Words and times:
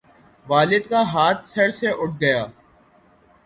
والد 0.45 0.83
کا 0.89 1.01
ہاتھ 1.13 1.41
سر 1.47 1.69
سے 1.79 1.87
اٹھ 1.91 2.15
گیا 2.21 2.41